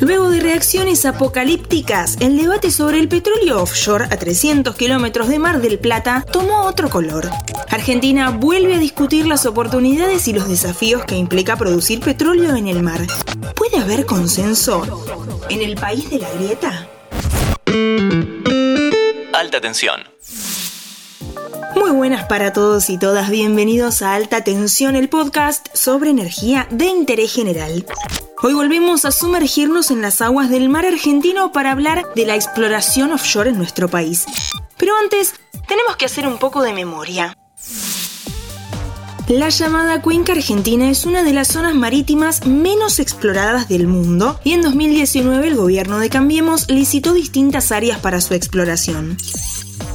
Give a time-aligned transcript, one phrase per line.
[0.00, 5.60] Luego de reacciones apocalípticas, el debate sobre el petróleo offshore a 300 kilómetros de Mar
[5.60, 7.30] del Plata tomó otro color.
[7.70, 12.82] Argentina vuelve a discutir las oportunidades y los desafíos que implica producir petróleo en el
[12.82, 13.00] mar.
[13.54, 15.04] ¿Puede haber consenso
[15.48, 16.88] en el país de la grieta?
[19.32, 20.00] Alta tensión.
[21.76, 26.86] Muy buenas para todos y todas, bienvenidos a Alta Tensión, el podcast sobre energía de
[26.86, 27.84] interés general.
[28.46, 33.10] Hoy volvemos a sumergirnos en las aguas del mar argentino para hablar de la exploración
[33.10, 34.26] offshore en nuestro país.
[34.76, 35.32] Pero antes,
[35.66, 37.38] tenemos que hacer un poco de memoria.
[39.28, 44.52] La llamada Cuenca Argentina es una de las zonas marítimas menos exploradas del mundo y
[44.52, 49.16] en 2019 el gobierno de Cambiemos licitó distintas áreas para su exploración.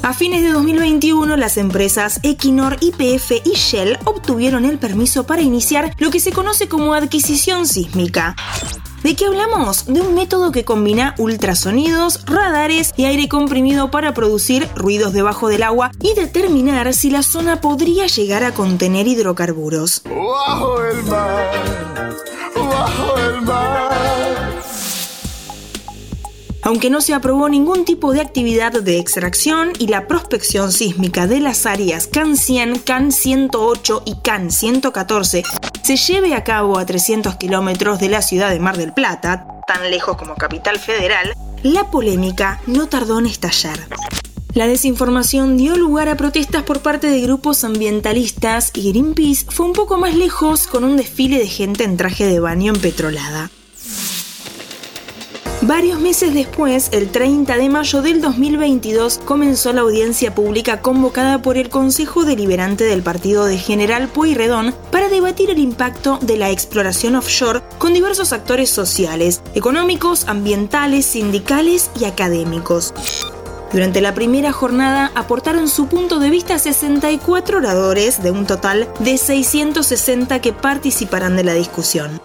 [0.01, 5.93] A fines de 2021, las empresas Equinor, IPF y Shell obtuvieron el permiso para iniciar
[5.97, 8.35] lo que se conoce como adquisición sísmica.
[9.03, 9.85] ¿De qué hablamos?
[9.85, 15.63] De un método que combina ultrasonidos, radares y aire comprimido para producir ruidos debajo del
[15.63, 20.01] agua y determinar si la zona podría llegar a contener hidrocarburos.
[20.05, 22.15] ¡Bajo el mar!
[22.55, 23.58] ¡Bajo el mar!
[26.69, 31.39] Aunque no se aprobó ningún tipo de actividad de extracción y la prospección sísmica de
[31.39, 35.41] las áreas CAN 100, CAN 108 y CAN 114
[35.81, 39.89] se lleve a cabo a 300 kilómetros de la ciudad de Mar del Plata, tan
[39.89, 43.79] lejos como capital federal, la polémica no tardó en estallar.
[44.53, 49.73] La desinformación dio lugar a protestas por parte de grupos ambientalistas y Greenpeace fue un
[49.73, 53.49] poco más lejos con un desfile de gente en traje de baño en Petrolada.
[55.69, 61.57] Varios meses después, el 30 de mayo del 2022, comenzó la audiencia pública convocada por
[61.57, 67.13] el Consejo Deliberante del Partido de General Pueyrredón para debatir el impacto de la exploración
[67.13, 72.91] offshore con diversos actores sociales, económicos, ambientales, sindicales y académicos.
[73.71, 79.19] Durante la primera jornada aportaron su punto de vista 64 oradores de un total de
[79.19, 82.19] 660 que participarán de la discusión.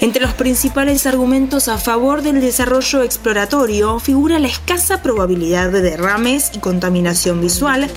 [0.00, 6.52] Entre los principales argumentos a favor del desarrollo exploratorio figura la escasa probabilidad de derrames
[6.54, 7.90] y contaminación visual,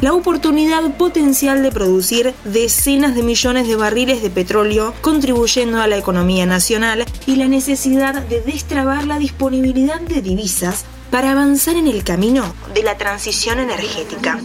[0.00, 5.96] la oportunidad potencial de producir decenas de millones de barriles de petróleo contribuyendo a la
[5.96, 12.02] economía nacional y la necesidad de destrabar la disponibilidad de divisas para avanzar en el
[12.02, 14.40] camino de la transición energética.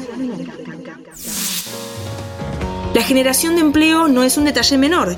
[2.93, 5.17] La generación de empleo no es un detalle menor.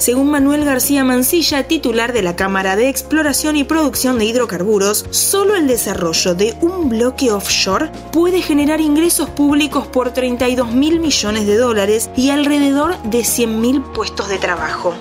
[0.00, 5.56] Según Manuel García Mancilla, titular de la Cámara de Exploración y Producción de Hidrocarburos, solo
[5.56, 11.58] el desarrollo de un bloque offshore puede generar ingresos públicos por 32 mil millones de
[11.58, 14.94] dólares y alrededor de 100 mil puestos de trabajo.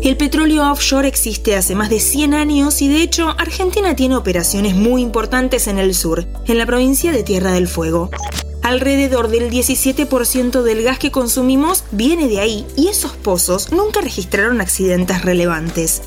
[0.00, 4.76] El petróleo offshore existe hace más de 100 años y de hecho Argentina tiene operaciones
[4.76, 8.10] muy importantes en el sur, en la provincia de Tierra del Fuego.
[8.64, 14.62] Alrededor del 17% del gas que consumimos viene de ahí y esos pozos nunca registraron
[14.62, 16.00] accidentes relevantes.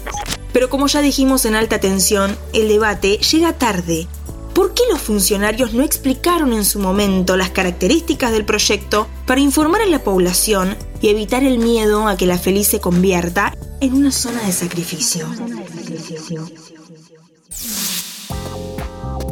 [0.54, 4.08] Pero como ya dijimos en alta tensión, el debate llega tarde.
[4.56, 9.82] ¿Por qué los funcionarios no explicaron en su momento las características del proyecto para informar
[9.82, 14.12] a la población y evitar el miedo a que la feliz se convierta en una
[14.12, 15.28] zona de sacrificio?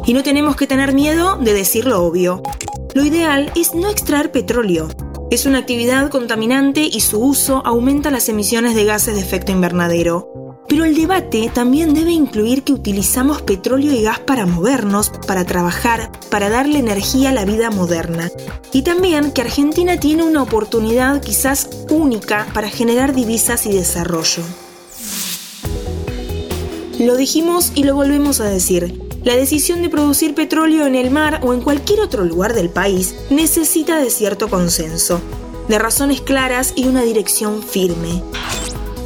[0.06, 2.40] Y no tenemos que tener miedo de decir lo obvio.
[2.94, 4.88] Lo ideal es no extraer petróleo.
[5.32, 10.62] Es una actividad contaminante y su uso aumenta las emisiones de gases de efecto invernadero.
[10.68, 16.12] Pero el debate también debe incluir que utilizamos petróleo y gas para movernos, para trabajar,
[16.30, 18.30] para darle energía a la vida moderna.
[18.72, 24.44] Y también que Argentina tiene una oportunidad quizás única para generar divisas y desarrollo.
[27.00, 31.40] Lo dijimos y lo volvemos a decir la decisión de producir petróleo en el mar
[31.42, 35.20] o en cualquier otro lugar del país necesita de cierto consenso,
[35.66, 38.22] de razones claras y una dirección firme.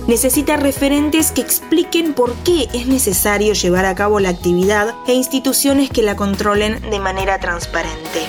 [0.08, 5.88] Necesita referentes que expliquen por qué es necesario llevar a cabo la actividad e instituciones
[5.88, 8.20] que la controlen de manera transparente.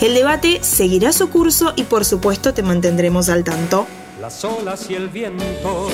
[0.00, 3.88] El debate seguirá su curso y por supuesto te mantendremos al tanto.
[4.20, 5.88] Las olas y el viento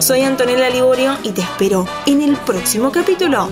[0.00, 3.48] soy Antonella Liborio y te espero en el próximo capítulo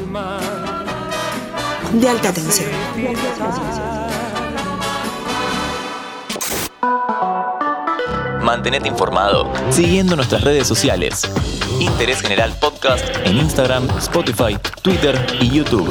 [1.93, 2.69] de Alta Tensión.
[8.43, 11.23] Mantenete informado siguiendo nuestras redes sociales.
[11.79, 15.89] Interés General Podcast en Instagram, Spotify, Twitter y YouTube.